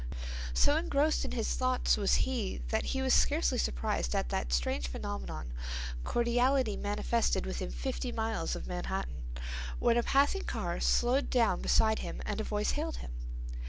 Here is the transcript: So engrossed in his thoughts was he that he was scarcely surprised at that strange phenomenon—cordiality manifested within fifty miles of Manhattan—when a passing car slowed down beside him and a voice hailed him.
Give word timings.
So 0.55 0.77
engrossed 0.77 1.25
in 1.25 1.31
his 1.33 1.53
thoughts 1.53 1.95
was 1.95 2.15
he 2.25 2.63
that 2.69 2.85
he 2.85 3.03
was 3.03 3.13
scarcely 3.13 3.59
surprised 3.59 4.15
at 4.15 4.29
that 4.29 4.51
strange 4.51 4.87
phenomenon—cordiality 4.87 6.75
manifested 6.75 7.45
within 7.45 7.69
fifty 7.69 8.11
miles 8.11 8.55
of 8.55 8.65
Manhattan—when 8.65 9.97
a 9.97 10.01
passing 10.01 10.45
car 10.45 10.79
slowed 10.79 11.29
down 11.29 11.61
beside 11.61 11.99
him 11.99 12.19
and 12.25 12.41
a 12.41 12.43
voice 12.43 12.71
hailed 12.71 12.95
him. 12.97 13.11